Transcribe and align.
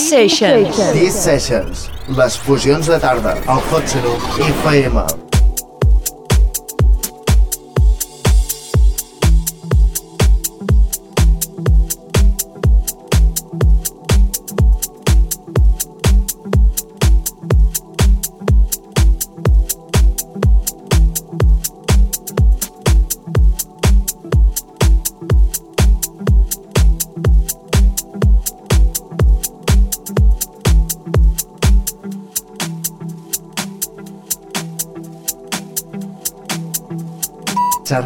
Sessions. 0.00 0.92
These 0.92 1.14
Sessions, 1.14 1.86
les 2.18 2.38
fusions 2.48 2.90
de 2.90 2.98
tarda, 2.98 3.38
al 3.46 3.62
Hot 3.70 3.86
Saloon 3.86 4.18
FM. 4.50 5.29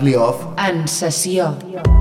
Charlie 0.05 0.17
Off, 0.17 0.45
En 0.59 0.87
sessió. 0.87 1.94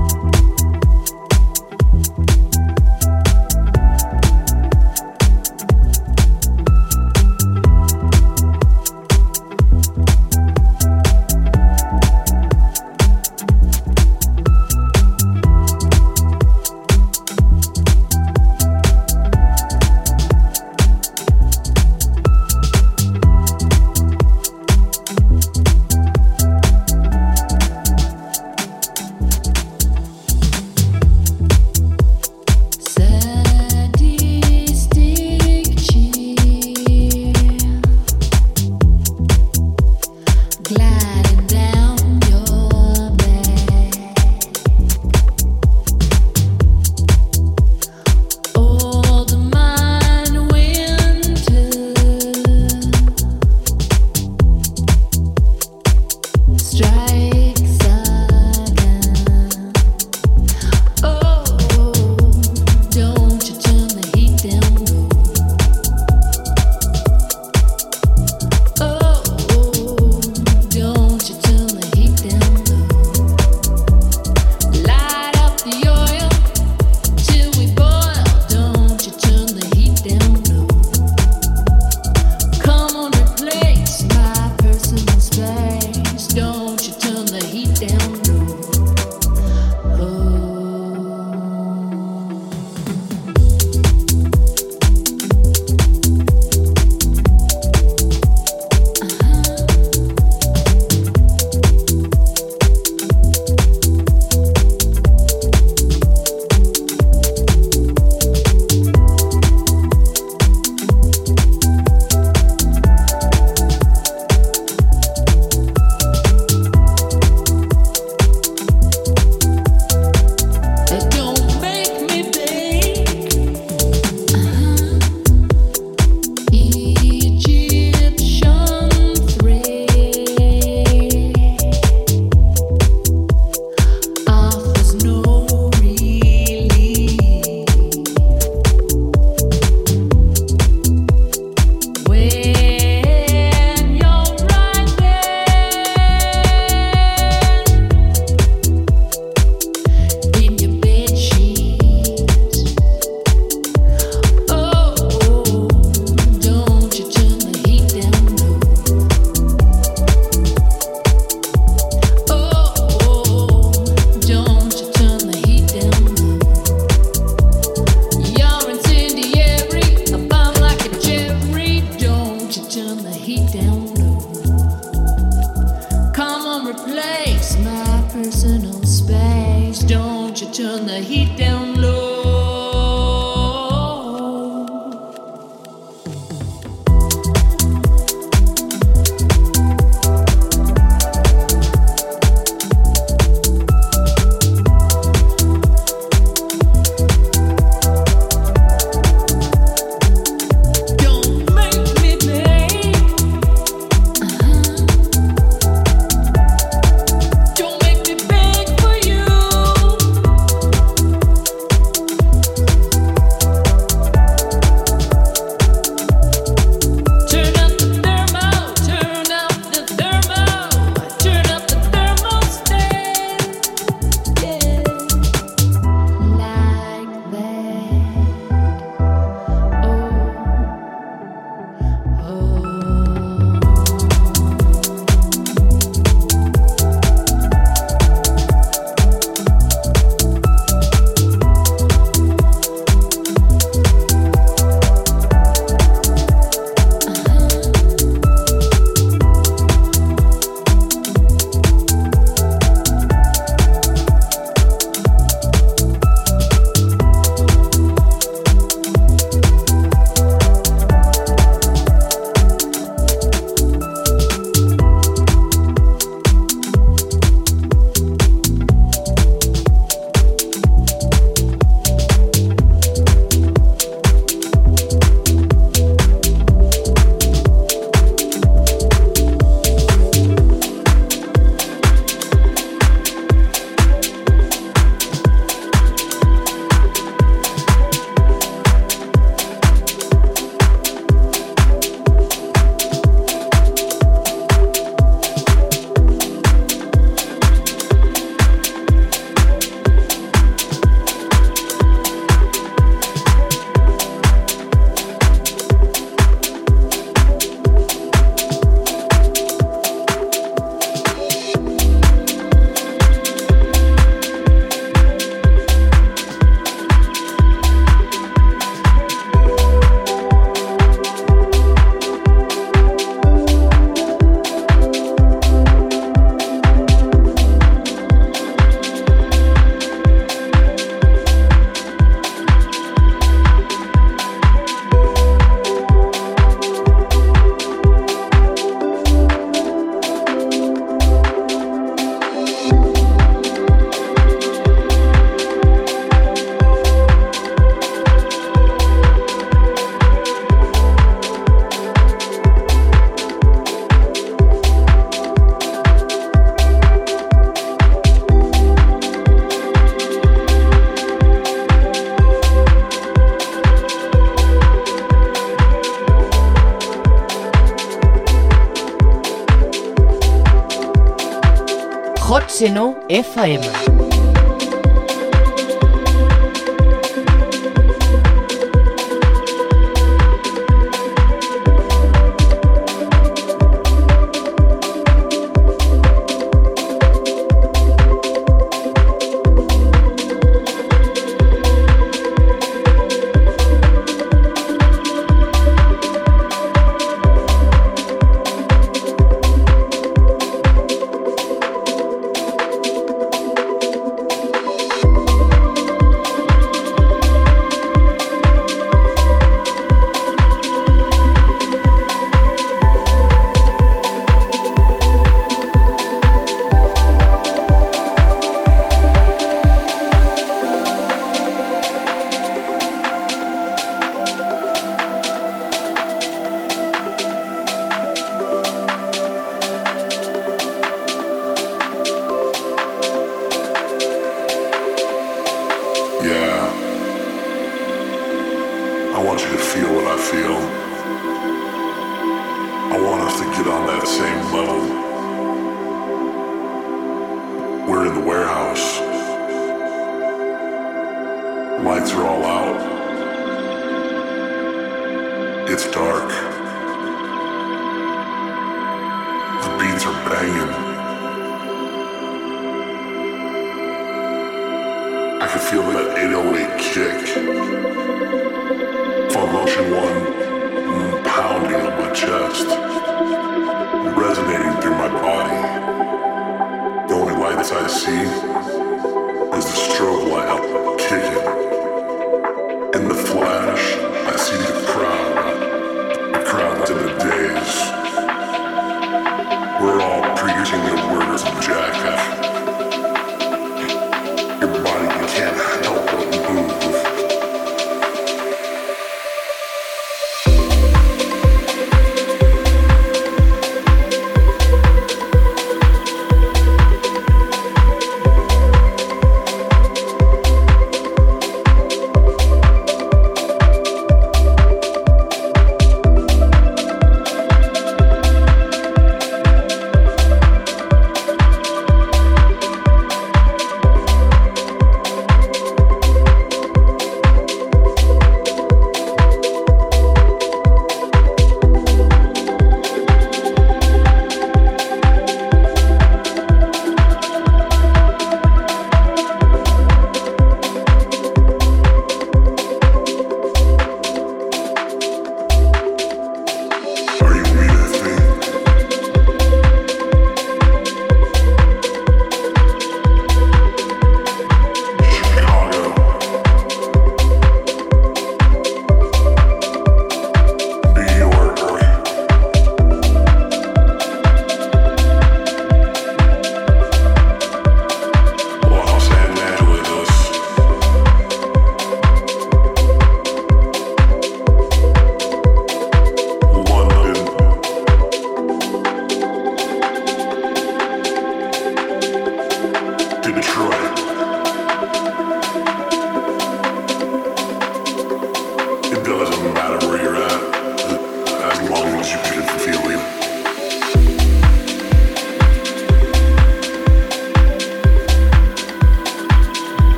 time. 373.44 373.73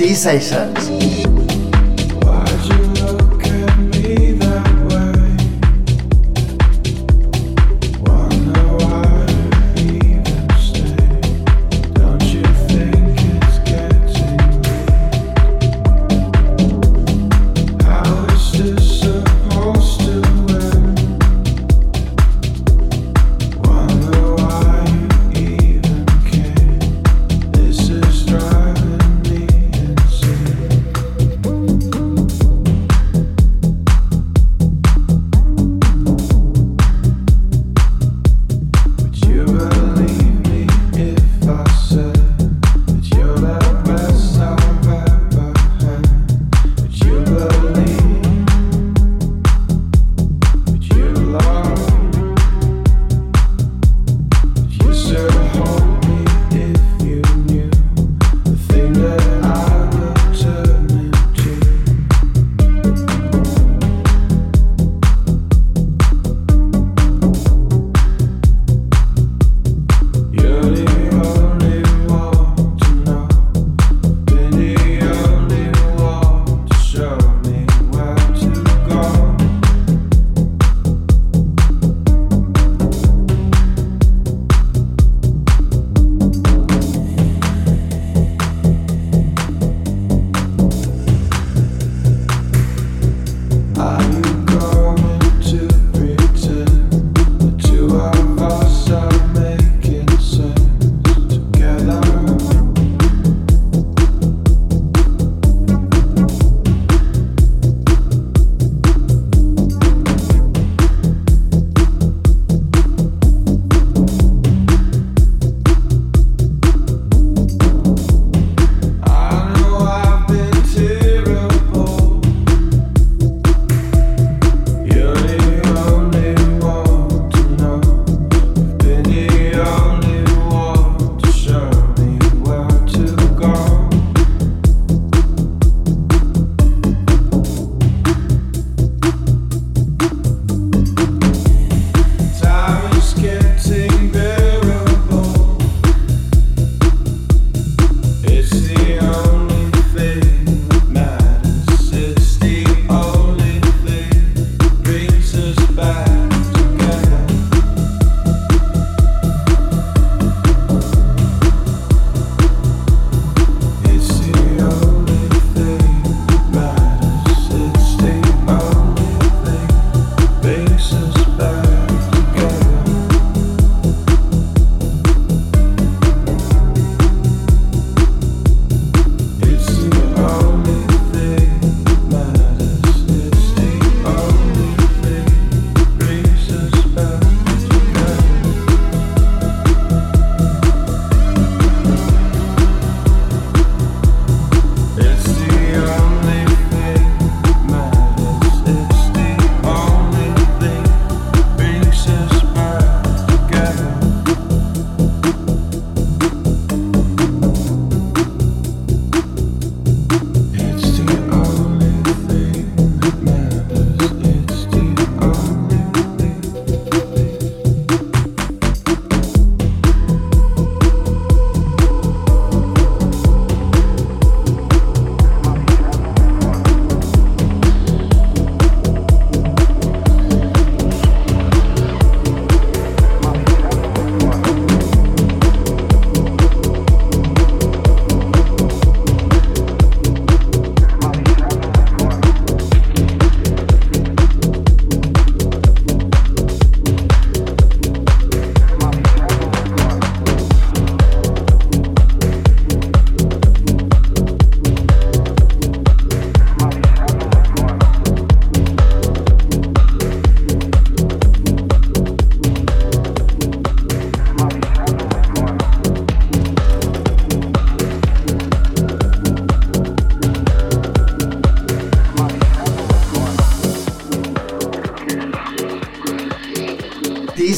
FM. 0.00 0.14
Sessions. 0.14 1.39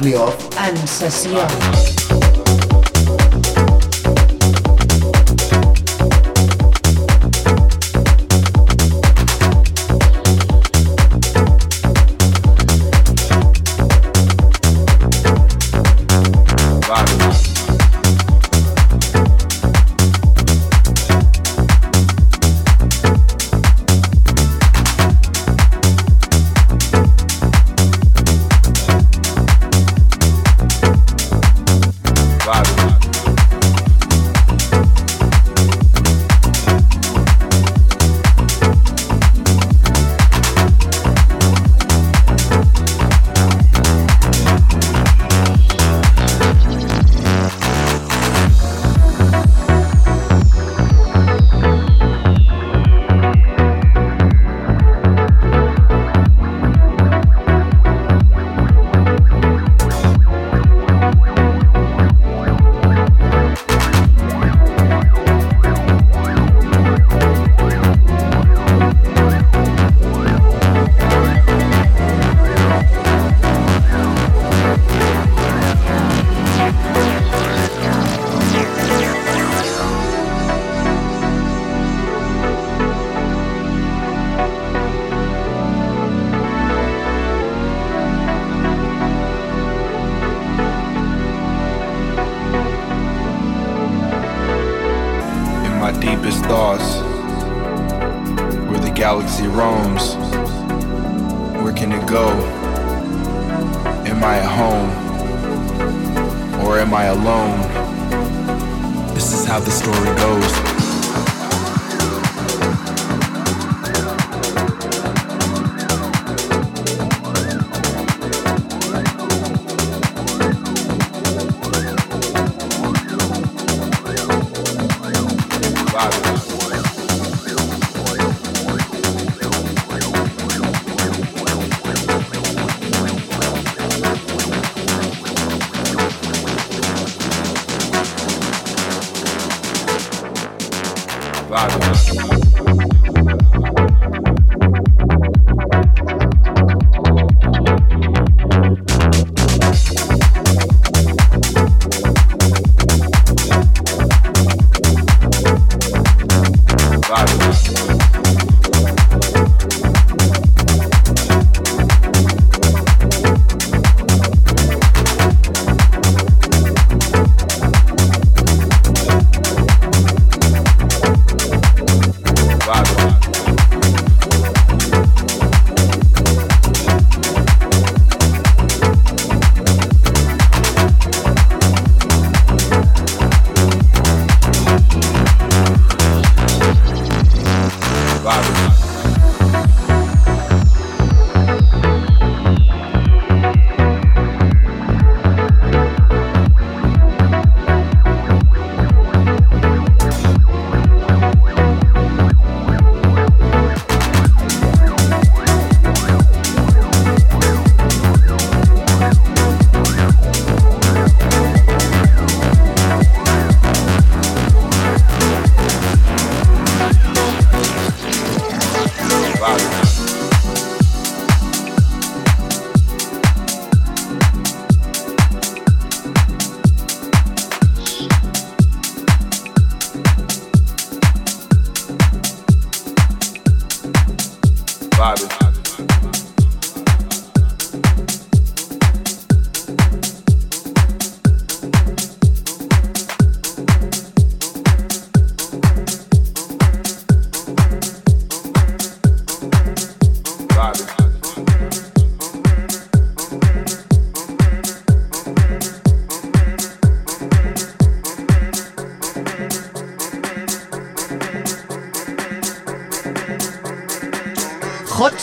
Charlie 0.00 0.16
Off 0.16 0.48
en 0.56 0.86
sessió. 0.86 1.89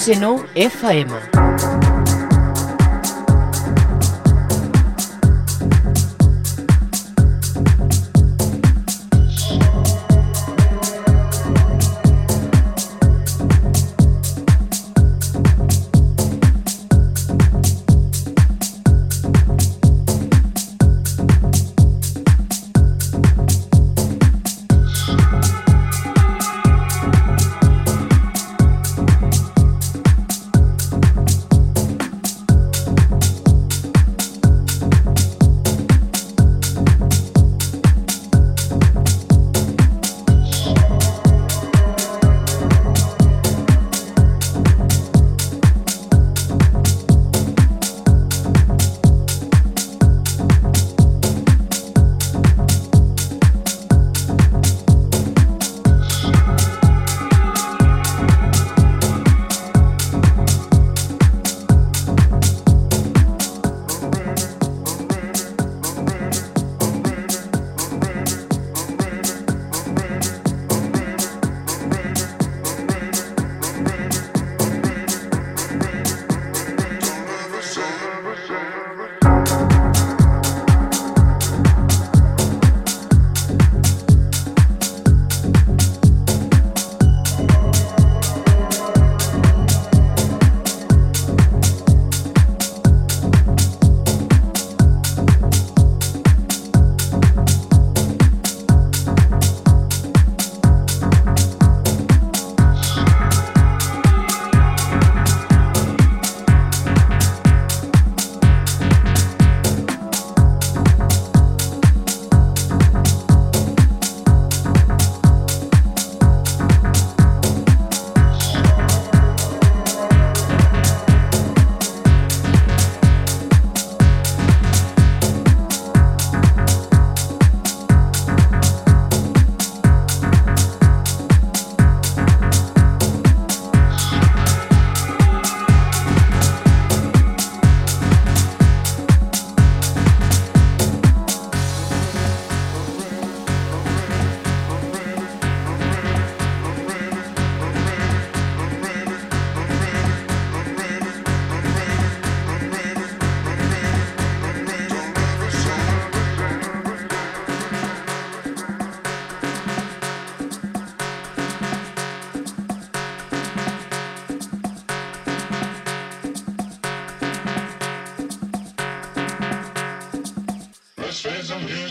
Seno 0.08 0.46
FM. 0.56 1.37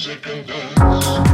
música 0.07 0.31
dança. 0.45 1.26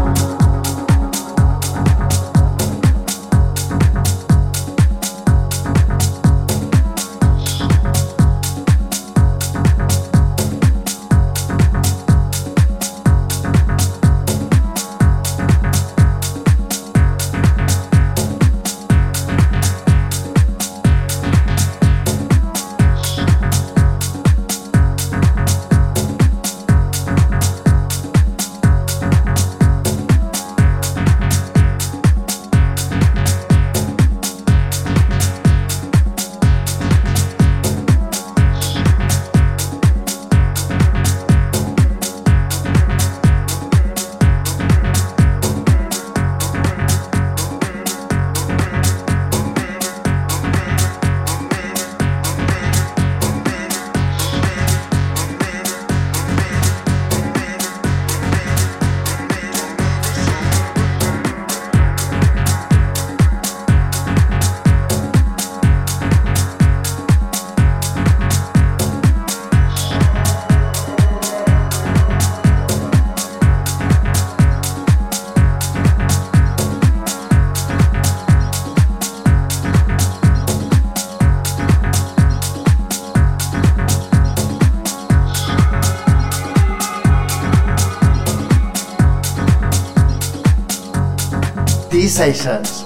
Sessions. 92.12 92.81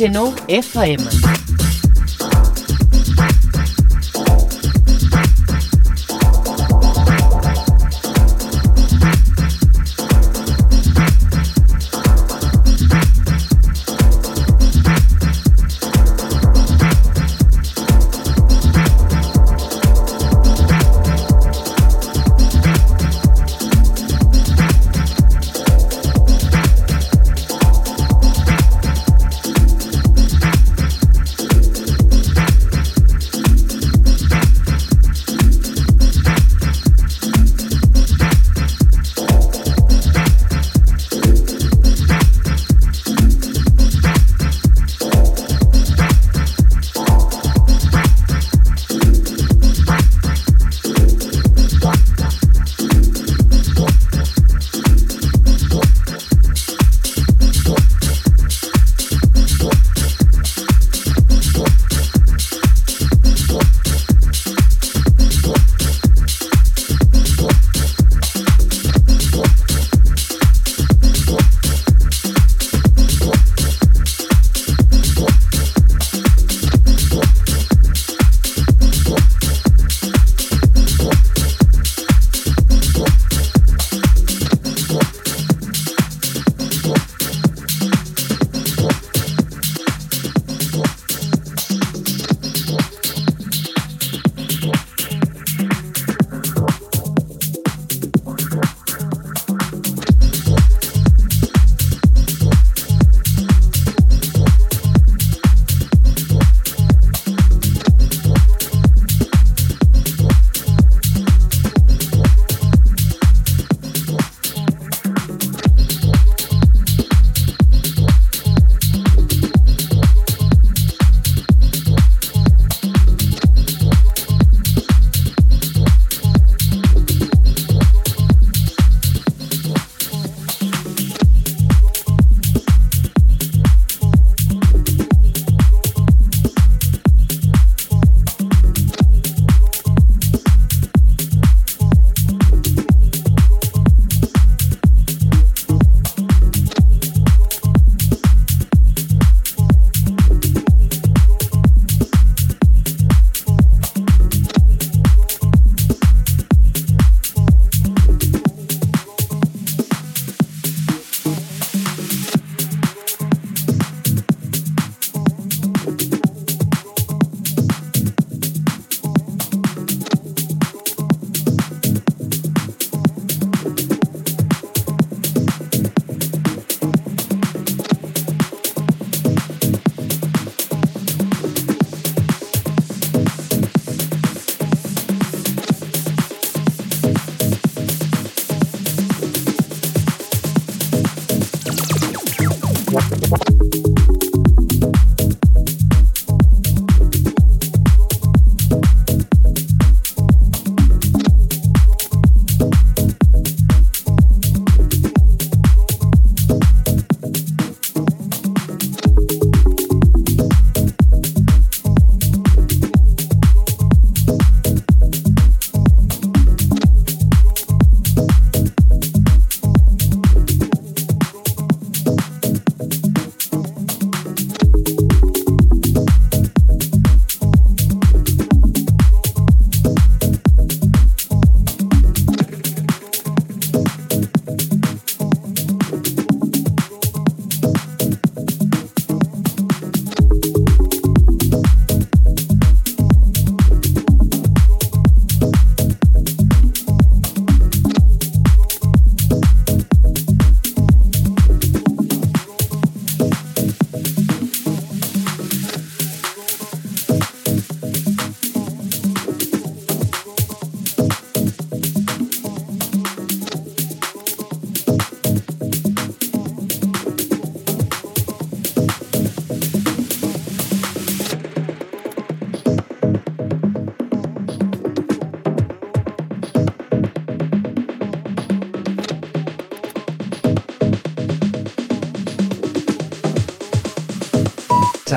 101 0.00 0.48
FM. 0.48 1.39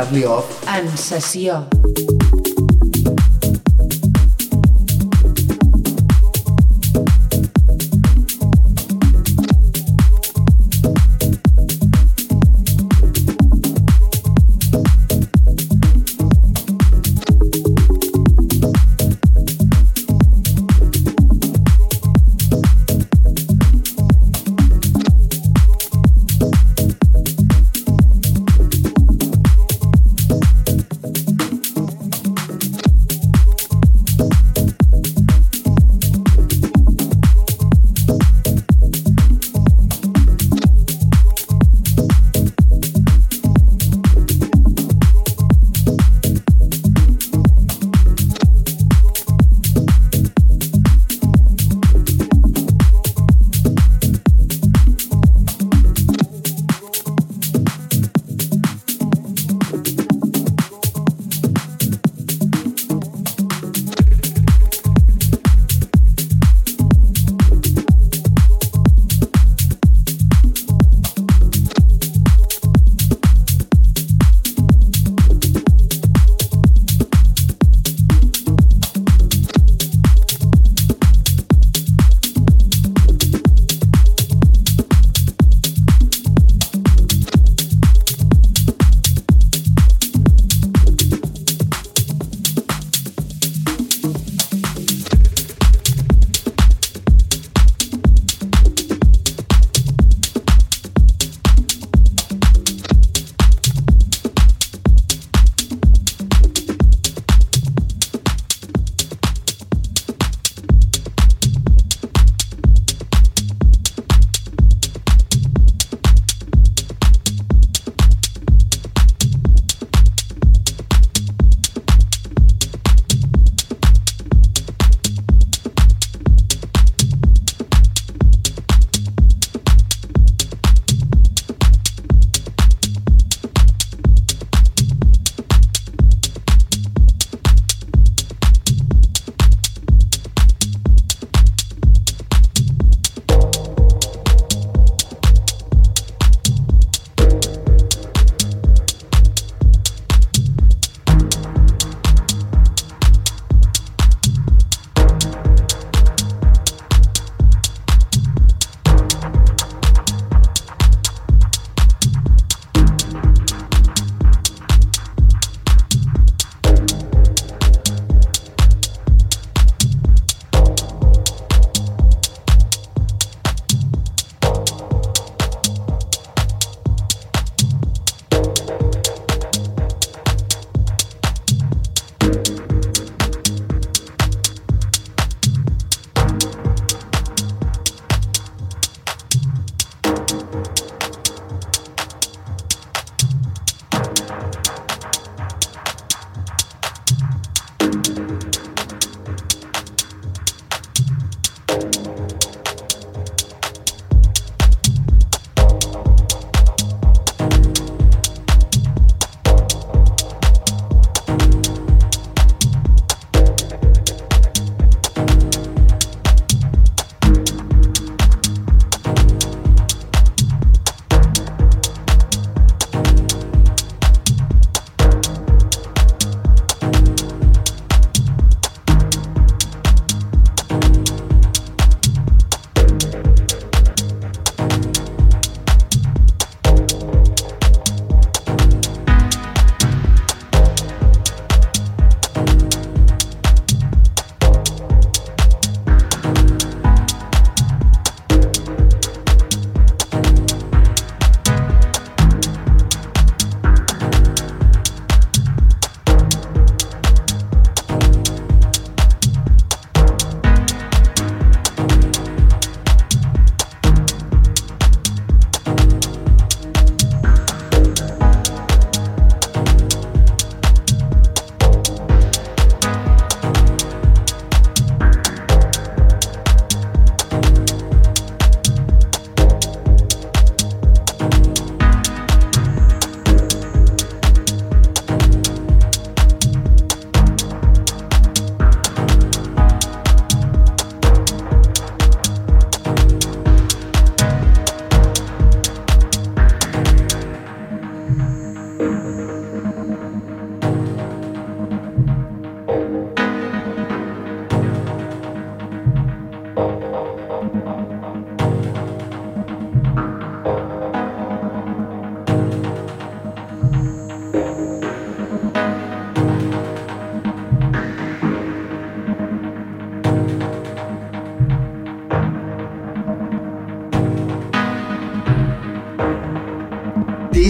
Charlie 0.04 0.26
Off 0.26 0.68
en 0.68 0.98
sessió. 0.98 1.66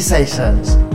sessions. 0.04 0.93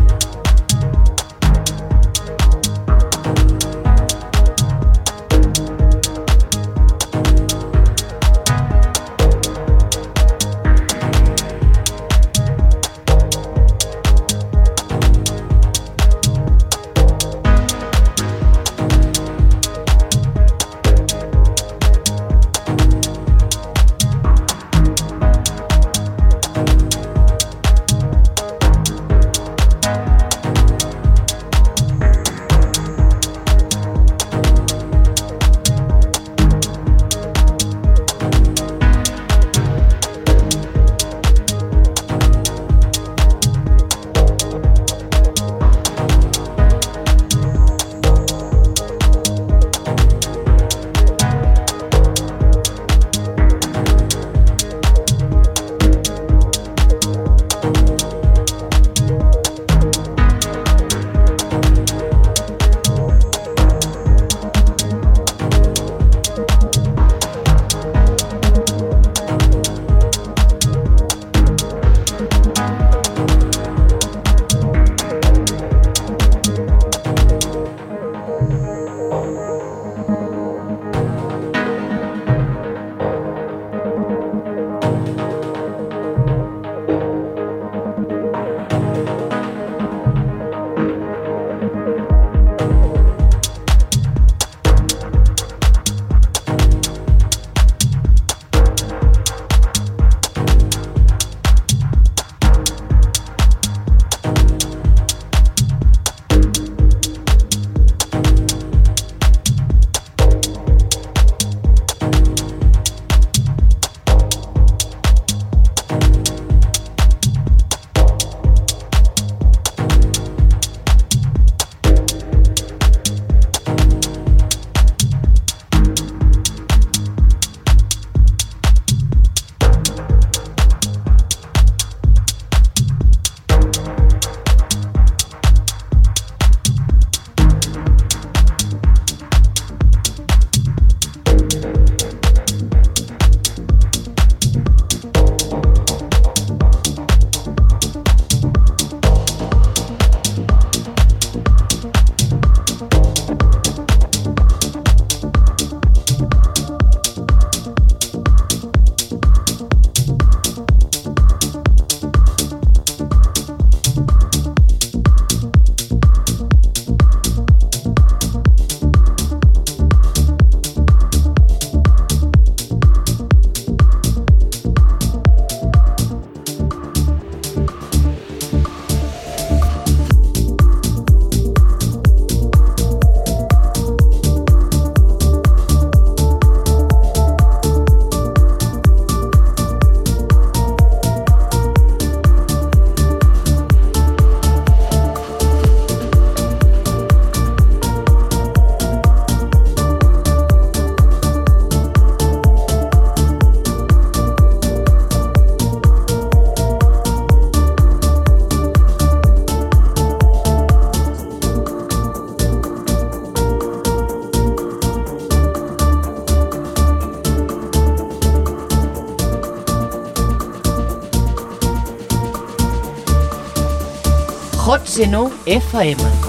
Seno 224.98 225.30
FM. 225.46 226.27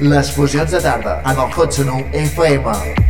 Les 0.00 0.32
fusions 0.32 0.70
de 0.70 0.80
tarda 0.80 1.22
en 1.24 1.38
el 1.38 1.54
Hot 1.56 1.72
Sonu 1.72 2.04
FM. 2.12 3.09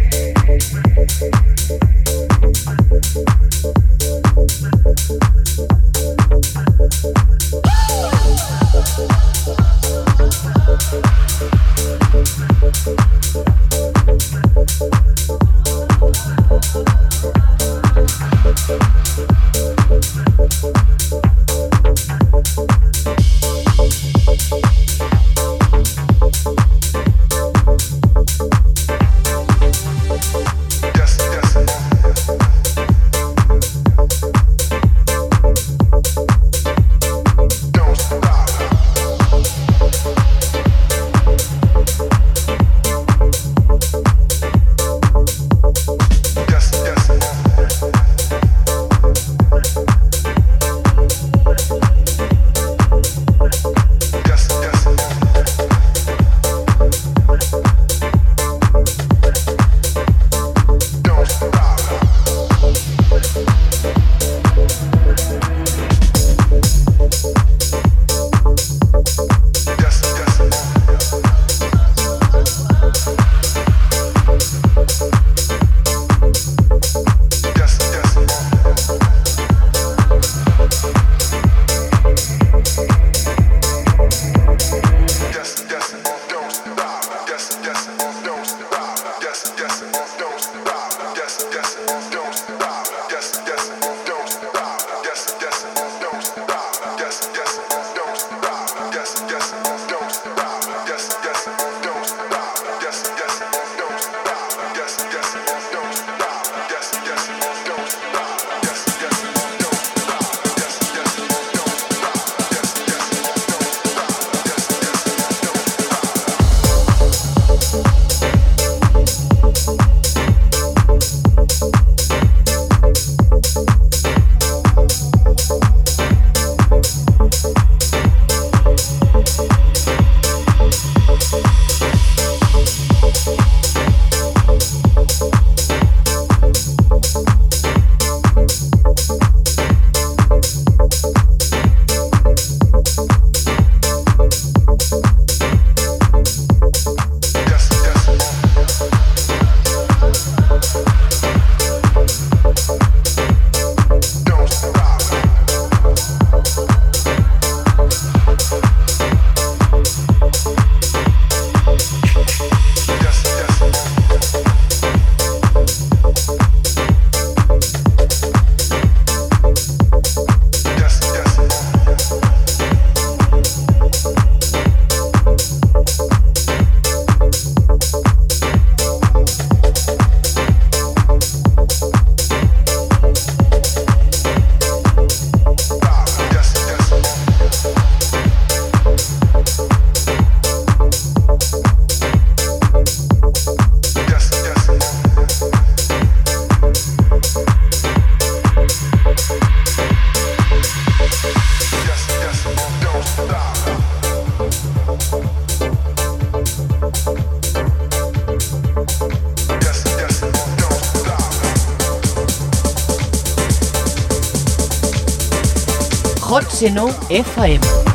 Seno 216.60 216.90
FM. 217.08 217.89